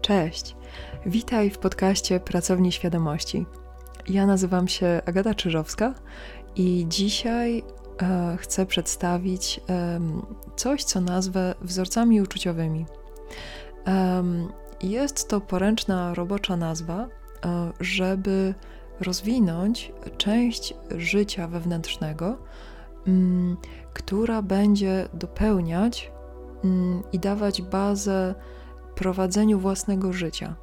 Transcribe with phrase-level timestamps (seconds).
[0.00, 0.56] Cześć.
[1.06, 3.46] Witaj w podcaście Pracowni Świadomości.
[4.08, 5.94] Ja nazywam się Agata Czyżowska
[6.56, 7.62] i dzisiaj
[8.02, 10.00] e, chcę przedstawić e,
[10.56, 12.86] coś, co nazwę wzorcami uczuciowymi.
[13.86, 14.24] E,
[14.82, 17.08] jest to poręczna robocza nazwa,
[17.44, 18.54] e, żeby
[19.00, 22.38] rozwinąć część życia wewnętrznego,
[23.06, 23.56] m,
[23.94, 26.12] która będzie dopełniać
[26.64, 28.34] m, i dawać bazę
[28.98, 30.56] prowadzeniu własnego życia,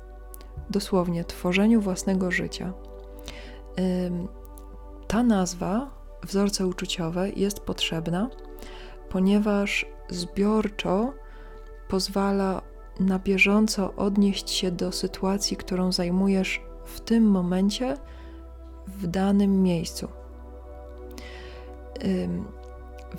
[0.70, 2.74] dosłownie tworzeniu własnego życia.
[5.08, 5.90] Ta nazwa,
[6.24, 8.30] wzorce uczuciowe, jest potrzebna,
[9.10, 11.14] ponieważ zbiorczo
[11.88, 12.62] pozwala
[13.00, 17.98] na bieżąco odnieść się do sytuacji, którą zajmujesz w tym momencie,
[18.88, 20.08] w danym miejscu.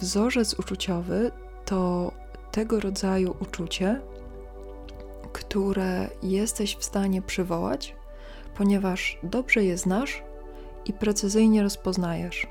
[0.00, 1.30] Wzorzec uczuciowy
[1.64, 2.12] to
[2.52, 4.00] tego rodzaju uczucie,
[5.48, 7.96] które jesteś w stanie przywołać,
[8.54, 10.22] ponieważ dobrze je znasz
[10.84, 12.46] i precyzyjnie rozpoznajesz.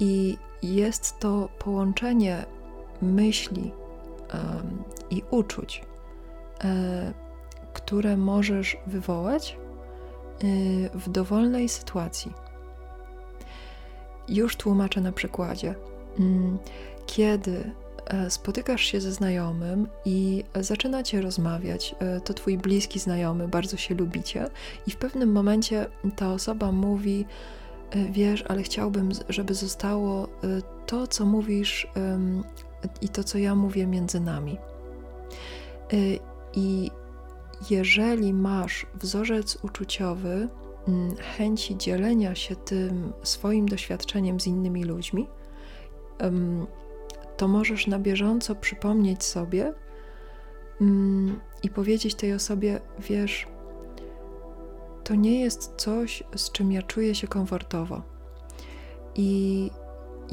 [0.00, 2.44] I jest to połączenie
[3.02, 3.72] myśli
[4.34, 5.84] um, i uczuć,
[6.64, 7.12] e,
[7.72, 10.46] które możesz wywołać e,
[10.98, 12.32] w dowolnej sytuacji.
[14.28, 15.74] Już tłumaczę na przykładzie.
[16.18, 16.58] Mm,
[17.06, 17.72] kiedy
[18.28, 21.94] spotykasz się ze znajomym i zaczynacie rozmawiać.
[21.98, 24.48] E, to twój bliski znajomy, bardzo się lubicie,
[24.86, 27.24] i w pewnym momencie ta osoba mówi:
[27.90, 30.28] e, Wiesz, ale chciałbym, żeby zostało
[30.86, 31.86] to, co mówisz
[33.02, 34.58] i to, co ja mówię między nami.
[36.54, 36.90] I
[37.70, 40.48] jeżeli masz wzorzec uczuciowy,
[41.36, 45.28] chęci dzielenia się tym swoim doświadczeniem z innymi ludźmi,
[47.36, 49.72] to możesz na bieżąco przypomnieć sobie
[50.80, 53.46] mm, i powiedzieć tej osobie: Wiesz,
[55.04, 58.02] to nie jest coś, z czym ja czuję się komfortowo.
[59.14, 59.70] I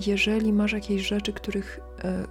[0.07, 2.27] jeżeli masz jakieś rzeczy, których e,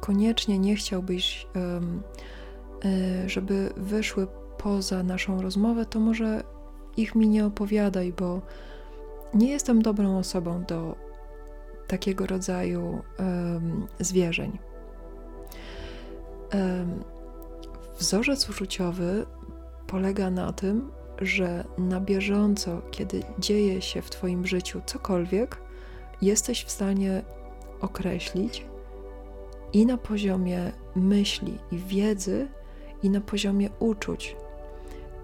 [0.00, 4.26] koniecznie nie chciałbyś, e, żeby wyszły
[4.58, 6.44] poza naszą rozmowę, to może
[6.96, 8.42] ich mi nie opowiadaj, bo
[9.34, 11.07] nie jestem dobrą osobą do
[11.88, 14.58] takiego rodzaju um, zwierzeń.
[16.54, 17.04] Um,
[17.98, 19.26] wzorzec uczuciowy
[19.86, 20.90] polega na tym,
[21.20, 25.56] że na bieżąco, kiedy dzieje się w Twoim życiu cokolwiek,
[26.22, 27.22] jesteś w stanie
[27.80, 28.66] określić
[29.72, 32.48] i na poziomie myśli i wiedzy,
[33.02, 34.36] i na poziomie uczuć,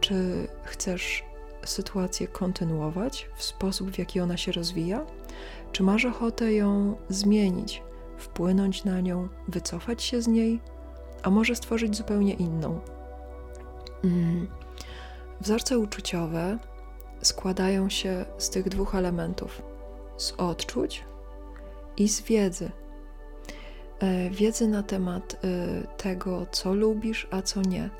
[0.00, 1.24] czy chcesz
[1.64, 5.06] sytuację kontynuować w sposób, w jaki ona się rozwija,
[5.74, 7.82] czy masz ochotę ją zmienić,
[8.18, 10.60] wpłynąć na nią, wycofać się z niej,
[11.22, 12.80] a może stworzyć zupełnie inną?
[14.04, 14.48] Mm.
[15.40, 16.58] Wzorce uczuciowe
[17.22, 19.62] składają się z tych dwóch elementów:
[20.16, 21.04] z odczuć
[21.96, 22.70] i z wiedzy.
[24.00, 27.90] E, wiedzy na temat e, tego, co lubisz, a co nie.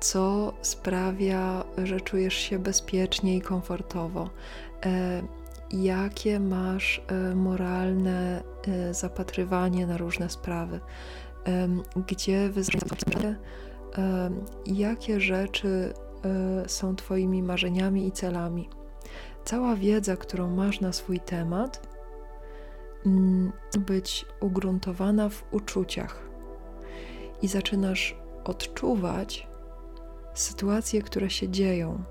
[0.00, 4.30] Co sprawia, że czujesz się bezpiecznie i komfortowo
[4.86, 5.22] e,
[5.70, 10.80] jakie masz e, moralne e, zapatrywanie na różne sprawy,
[12.06, 13.36] gdzie wyznaczenie,
[14.66, 15.94] jakie rzeczy
[16.24, 18.68] e, są Twoimi marzeniami i celami.
[19.44, 21.88] Cała wiedza, którą masz na swój temat,
[23.06, 26.28] mm, być ugruntowana w uczuciach
[27.42, 29.48] i zaczynasz odczuwać
[30.34, 32.02] sytuacje, które się dzieją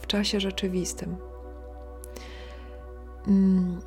[0.00, 1.27] w czasie rzeczywistym.
[3.28, 3.80] Mm,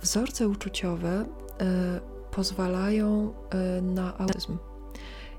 [0.00, 1.24] wzorce uczuciowe
[1.60, 2.00] e,
[2.30, 4.58] pozwalają e, na autyzm.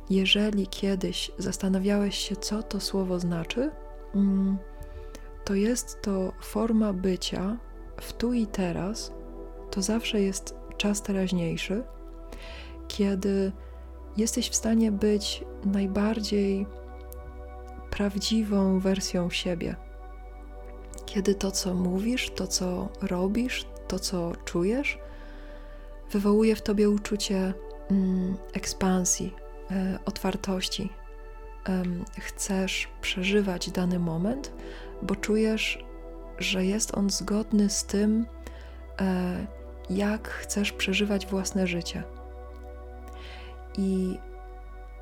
[0.09, 3.72] Jeżeli kiedyś zastanawiałeś się, co to słowo znaczy,
[4.16, 4.58] mm,
[5.46, 7.58] to jest to forma bycia
[8.02, 9.14] w tu i teraz,
[9.72, 11.84] to zawsze jest czas teraźniejszy,
[12.88, 13.52] kiedy
[14.18, 16.68] jesteś w stanie być najbardziej
[17.90, 19.75] prawdziwą wersją siebie
[21.13, 25.00] kiedy to, co mówisz, to, co robisz, to, co czujesz,
[26.12, 27.54] wywołuje w tobie uczucie
[27.92, 29.34] mm, ekspansji,
[29.72, 30.90] e, otwartości.
[32.19, 34.54] Chcesz przeżywać dany moment,
[35.02, 35.84] bo czujesz,
[36.40, 38.25] że jest on zgodny z tym,
[39.02, 39.48] e,
[39.90, 42.04] jak chcesz przeżywać własne życie.
[43.78, 44.18] I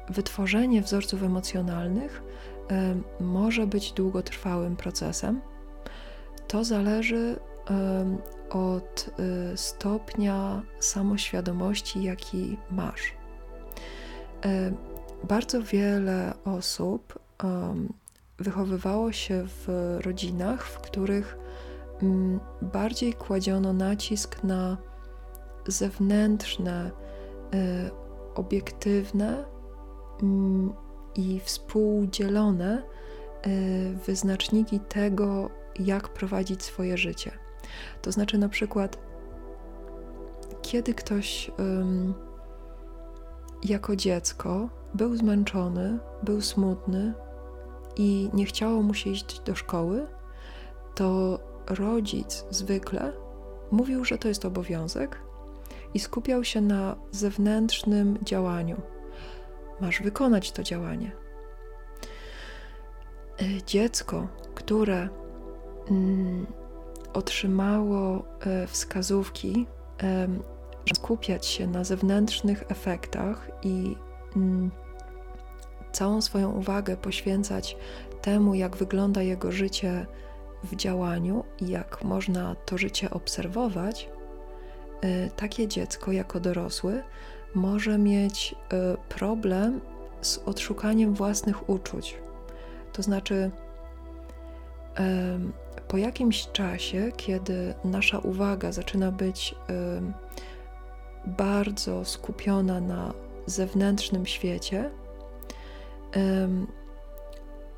[0.09, 2.23] wytworzenie wzorców emocjonalnych
[3.19, 5.41] może być długotrwałym procesem,
[6.49, 7.39] to zależy
[8.49, 9.09] od
[9.53, 13.13] y, stopnia samoświadomości, jaki masz.
[15.23, 17.19] bardzo wiele osób
[18.37, 21.37] wychowywało się w rodzinach, w których
[22.61, 24.77] bardziej kładziono nacisk na
[25.67, 26.91] zewnętrzne,
[27.53, 27.91] y,
[28.35, 29.45] obiektywne
[31.15, 32.83] i współdzielone
[33.47, 35.49] y, wyznaczniki tego,
[35.79, 37.31] jak prowadzić swoje życie.
[38.01, 38.97] To znaczy, na przykład,
[40.61, 41.51] kiedy ktoś
[43.63, 47.13] jako dziecko był zmęczony, był smutny
[47.97, 50.07] i nie chciało mu się iść do szkoły,
[50.95, 53.13] to rodzic zwykle
[53.71, 55.21] mówił, że to jest obowiązek
[55.93, 58.81] i skupiał się na zewnętrznym działaniu.
[59.81, 61.11] Masz wykonać to działanie.
[63.41, 65.09] E, dziecko, które
[67.13, 69.67] otrzymało e, wskazówki,
[70.95, 73.95] skupiać się na zewnętrznych efektach i
[74.35, 74.71] mm,
[75.91, 77.77] całą swoją uwagę poświęcać
[78.21, 80.05] temu, jak wygląda jego życie
[80.63, 84.09] w działaniu i jak można to życie obserwować,
[85.03, 87.03] y, takie dziecko jako dorosły
[87.55, 89.81] może mieć y, problem
[90.21, 92.17] z odszukaniem własnych uczuć.
[92.93, 93.51] To znaczy,
[95.87, 99.55] po jakimś czasie, kiedy nasza uwaga zaczyna być
[101.25, 103.13] bardzo skupiona na
[103.45, 104.89] zewnętrznym świecie,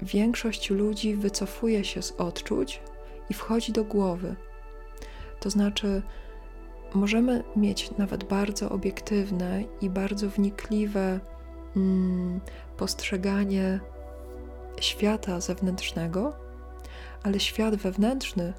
[0.02, 2.82] większość ludzi wycofuje się z odczuć
[3.30, 4.36] i wchodzi do głowy.
[5.40, 6.02] To znaczy,
[6.94, 11.20] możemy mieć nawet bardzo obiektywne i bardzo wnikliwe
[12.78, 13.80] postrzeganie
[14.80, 16.34] świata zewnętrznego,
[17.24, 18.54] ale świat wewnętrzny,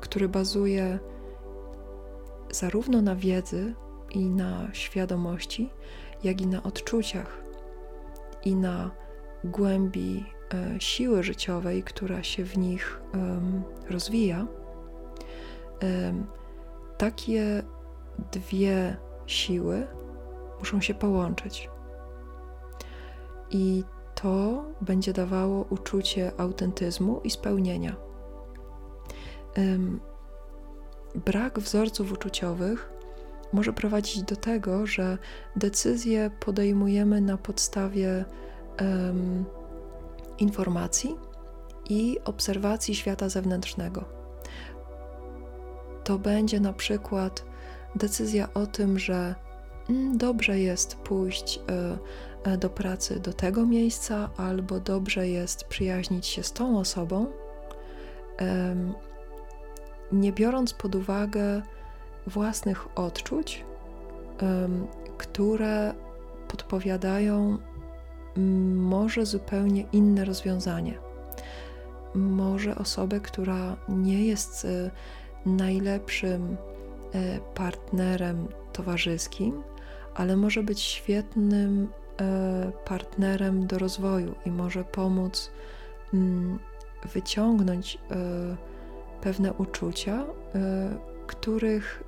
[0.00, 0.98] który bazuje
[2.50, 3.74] zarówno na wiedzy
[4.10, 5.70] i na świadomości,
[6.24, 7.42] jak i na odczuciach
[8.44, 8.90] i na
[9.44, 10.24] głębi
[10.54, 13.02] e, siły życiowej, która się w nich
[13.90, 14.46] rozwija,
[16.98, 17.62] takie
[18.32, 19.86] dwie siły
[20.58, 21.70] muszą się połączyć.
[23.50, 23.84] I
[24.22, 27.96] to będzie dawało uczucie autentyzmu i spełnienia.
[31.14, 32.92] Brak wzorców uczuciowych
[33.52, 35.18] może prowadzić do tego, że
[35.56, 38.24] decyzje podejmujemy na podstawie
[38.80, 39.44] um,
[40.38, 41.16] informacji
[41.88, 44.04] i obserwacji świata zewnętrznego.
[46.04, 47.44] To będzie na przykład
[47.94, 49.34] decyzja o tym, że
[49.90, 56.42] mm, dobrze jest pójść y, do pracy do tego miejsca, albo dobrze jest przyjaźnić się
[56.42, 57.26] z tą osobą,
[60.12, 61.62] nie biorąc pod uwagę
[62.26, 63.64] własnych odczuć,
[65.18, 65.94] które
[66.48, 67.58] podpowiadają
[68.74, 70.98] może zupełnie inne rozwiązanie.
[72.14, 74.90] Może osobę, która nie jest y,
[75.46, 76.56] najlepszym y,
[77.54, 79.62] partnerem towarzyskim,
[80.14, 81.88] ale może być świetnym
[82.84, 85.50] partnerem do rozwoju i może pomóc
[86.14, 86.58] mm,
[87.14, 87.98] wyciągnąć
[89.20, 90.24] pewne uczucia,
[91.26, 92.04] których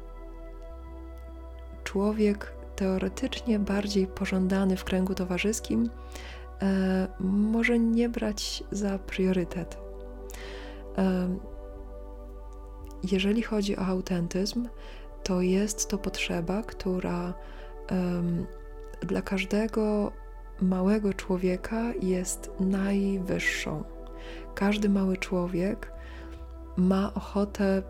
[1.85, 5.91] człowiek teoretycznie bardziej pożądany w kręgu towarzyskim
[6.63, 9.79] e, może nie brać za priorytet.
[10.99, 11.29] E,
[13.11, 14.69] jeżeli chodzi o autentyzm,
[15.23, 17.35] to jest to potrzeba, która
[17.91, 18.23] e,
[19.01, 20.13] dla każdego
[20.61, 23.85] małego człowieka jest najwyższą.
[24.55, 25.93] Każdy mały człowiek
[26.77, 27.83] ma ochotę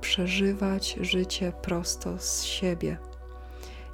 [0.00, 2.98] przeżywać życie prosto z siebie.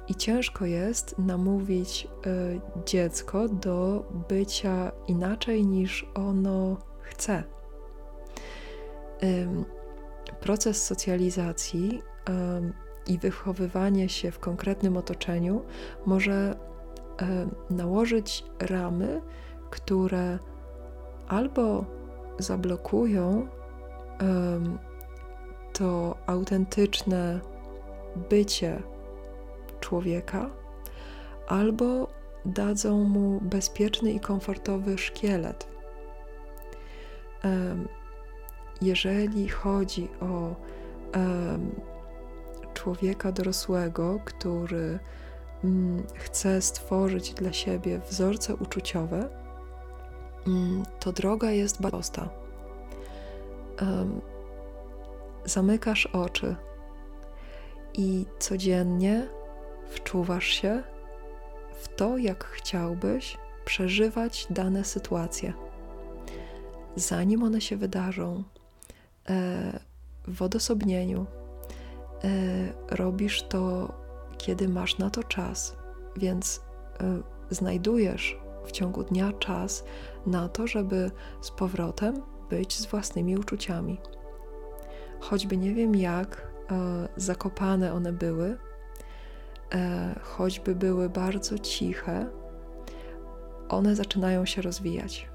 [0.07, 7.43] I ciężko jest namówić y, dziecko do bycia inaczej niż ono chce.
[9.23, 9.47] Y,
[10.41, 12.73] proces socjalizacji y,
[13.07, 15.61] i wychowywanie się w konkretnym otoczeniu
[16.05, 16.55] może
[17.69, 19.21] nałożyć ramy,
[19.69, 20.39] które
[21.27, 21.85] albo
[22.39, 23.47] zablokują
[25.73, 27.39] to autentyczne
[28.29, 28.83] bycie
[29.79, 30.49] człowieka,
[31.47, 32.07] albo
[32.45, 35.67] dadzą mu bezpieczny i komfortowy szkielet.
[38.81, 40.55] Jeżeli chodzi o
[42.83, 44.99] człowieka dorosłego, który
[45.63, 49.29] mm, chce stworzyć dla siebie wzorce uczuciowe,
[50.47, 52.29] mm, to droga jest bardzo prosta.
[55.45, 56.55] Zamykasz oczy
[57.93, 59.27] i codziennie
[59.89, 60.83] wczuwasz się
[61.81, 65.53] w to, jak chciałbyś przeżywać dane sytuacje.
[66.95, 68.43] Zanim one się wydarzą,
[69.29, 69.79] e,
[70.27, 71.25] w odosobnieniu,
[72.91, 73.93] robisz to,
[74.37, 75.77] kiedy masz na to czas,
[76.15, 76.61] więc
[77.01, 79.83] e, znajdujesz w ciągu dnia czas
[80.25, 81.11] na to, żeby
[81.41, 84.01] z powrotem być z własnymi uczuciami.
[85.19, 86.53] Choćby nie wiem jak
[87.17, 88.57] zakopane one były,
[90.21, 92.29] choćby były bardzo ciche,
[93.69, 95.29] one zaczynają się rozwijać.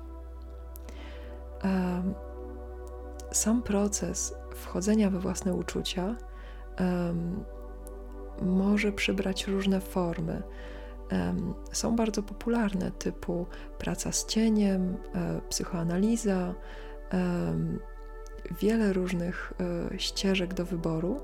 [3.33, 6.17] Sam proces wchodzenia we własne uczucia
[8.43, 10.43] może przybrać różne formy.
[11.73, 13.47] Są bardzo popularne, typu
[13.79, 16.55] praca z cieniem, e, psychoanaliza,
[18.51, 19.53] wiele różnych
[19.93, 21.21] e, ścieżek do wyboru.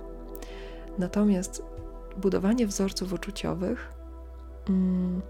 [0.99, 1.63] Natomiast
[2.17, 3.93] budowanie wzorców uczuciowych
[4.69, 5.23] mm,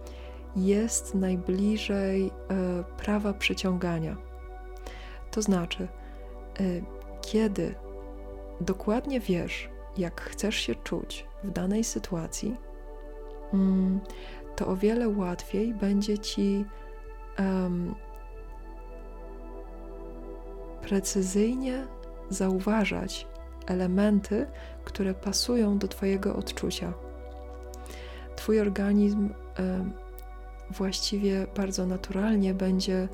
[0.57, 2.31] jest najbliżej e,
[2.97, 4.17] prawa przyciągania.
[5.31, 5.89] To znaczy, e,
[7.21, 7.75] kiedy
[8.61, 12.57] dokładnie wiesz, jak chcesz się czuć w danej sytuacji,
[13.53, 14.01] mm,
[14.57, 16.65] to o wiele łatwiej będzie ci
[17.39, 17.95] um,
[20.83, 21.87] precyzyjnie
[22.31, 23.27] zauważać
[23.67, 24.47] elementy,
[24.85, 26.93] które pasują do Twojego odczucia.
[28.37, 29.93] Twój organizm um,
[30.71, 33.09] właściwie bardzo naturalnie będzie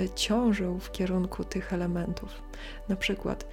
[0.00, 2.42] e, ciążył w kierunku tych elementów.
[2.88, 3.46] Na przykład,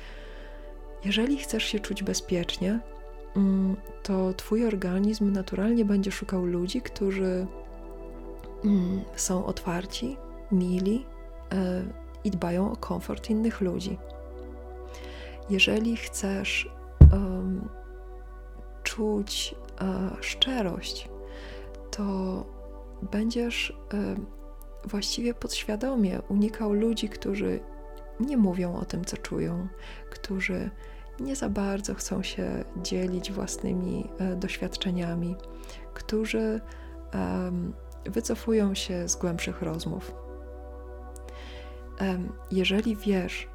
[1.07, 2.79] jeżeli chcesz się czuć bezpiecznie,
[3.35, 7.47] mm, to Twój organizm naturalnie będzie szukał ludzi, którzy
[8.65, 10.17] mm, są otwarci,
[10.51, 11.05] mili
[11.51, 11.83] e,
[12.23, 13.97] i dbają o komfort innych ludzi.
[15.49, 16.69] Jeżeli chcesz
[17.11, 17.69] um,
[18.83, 21.09] czuć uh, szczerość,
[21.91, 22.45] to
[23.11, 27.59] będziesz y, właściwie podświadomie unikał ludzi, którzy
[28.19, 29.67] nie mówią o tym, co czują,
[30.09, 30.69] którzy
[31.19, 35.35] nie za bardzo chcą się dzielić własnymi y, doświadczeniami,
[35.93, 36.61] którzy
[38.05, 40.15] wycofują się z głębszych rozmów.
[42.51, 43.47] Jeżeli wiesz,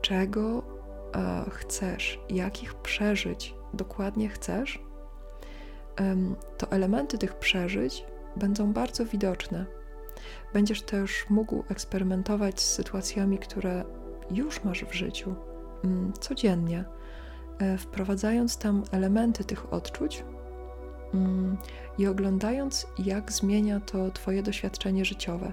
[0.00, 0.62] czego
[1.14, 4.84] e, chcesz, jakich przeżyć dokładnie chcesz,
[6.58, 8.04] to elementy tych przeżyć
[8.36, 9.66] będą bardzo widoczne.
[10.52, 13.84] Będziesz też mógł eksperymentować z sytuacjami, które
[14.30, 15.34] już masz w życiu
[16.20, 16.84] codziennie,
[17.58, 20.24] e, wprowadzając tam elementy tych odczuć
[21.14, 21.56] mm,
[21.98, 25.52] i oglądając, jak zmienia to Twoje doświadczenie życiowe.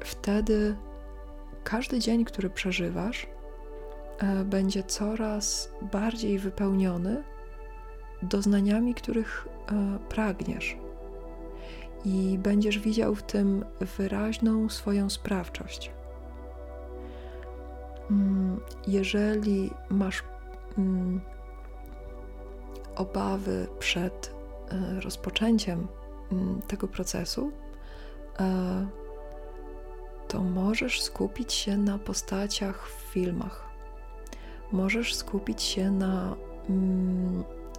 [0.00, 0.76] Wtedy
[1.64, 3.26] każdy dzień, który przeżywasz,
[4.18, 7.24] e, będzie coraz bardziej wypełniony
[8.22, 10.76] doznaniami, których e, pragniesz.
[12.04, 13.64] I będziesz widział w tym
[13.98, 15.93] wyraźną swoją sprawczość.
[18.10, 20.22] Mm, jeżeli masz
[20.78, 21.20] mm,
[22.96, 24.34] obawy przed
[24.70, 25.86] e, rozpoczęciem
[26.32, 27.52] mm, tego procesu,
[28.40, 28.86] e,
[30.28, 33.64] to możesz skupić się na postaciach w filmach.
[34.72, 36.36] Możesz skupić się na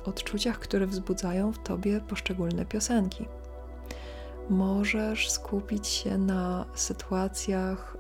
[0.05, 3.25] odczuciach, które wzbudzają w tobie poszczególne piosenki.
[4.49, 7.97] Możesz skupić się na sytuacjach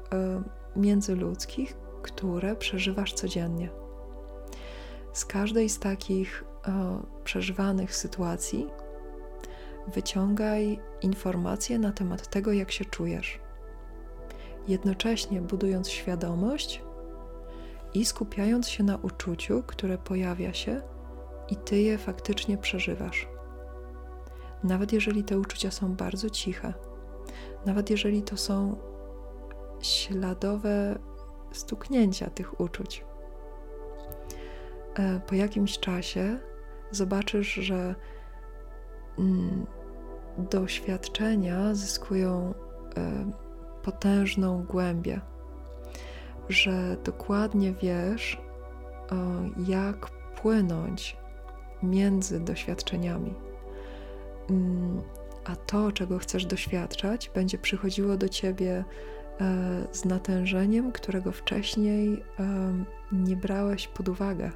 [0.75, 3.69] y, międzyludzkich, które przeżywasz codziennie.
[5.13, 6.71] Z każdej z takich y,
[7.23, 8.67] przeżywanych sytuacji
[9.87, 13.39] wyciągaj informacje na temat tego, jak się czujesz.
[14.67, 16.81] Jednocześnie budując świadomość
[17.93, 20.81] i skupiając się na uczuciu, które pojawia się
[21.49, 23.27] i ty je faktycznie przeżywasz.
[24.63, 26.73] Nawet jeżeli te uczucia są bardzo ciche,
[27.65, 28.77] nawet jeżeli to są
[29.81, 30.99] śladowe
[31.57, 33.05] stuknięcia tych uczuć.
[34.95, 36.39] E, po jakimś czasie
[36.91, 37.95] zobaczysz, że
[39.19, 39.65] mm,
[40.37, 42.53] doświadczenia zyskują
[42.97, 43.31] e,
[43.83, 45.21] potężną głębię,
[46.49, 48.41] że dokładnie wiesz,
[49.67, 50.09] jak
[50.41, 51.17] płynąć
[51.83, 53.33] między doświadczeniami.
[54.49, 55.01] Mm,
[55.45, 59.14] a to, czego chcesz doświadczać, będzie przychodziło do ciebie e,
[59.91, 62.23] z natężeniem, którego wcześniej
[63.11, 64.51] nie brałeś pod uwagę.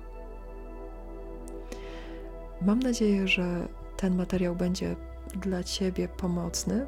[2.61, 3.67] Mam nadzieję, że
[3.97, 4.95] ten materiał będzie
[5.35, 6.85] dla Ciebie pomocny.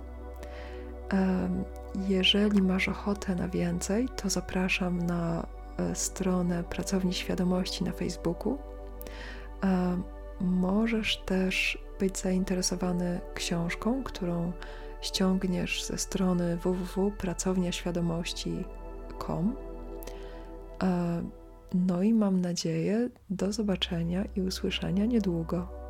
[2.07, 8.57] Jeżeli masz ochotę na więcej, to zapraszam na e, stronę Pracowni Świadomości na Facebooku
[10.41, 14.51] możesz też być zainteresowany książką, którą
[15.01, 19.55] ściągniesz ze strony www.pracowniaświadomości.com.
[21.73, 25.80] No i mam nadzieję do zobaczenia i usłyszenia niedługo.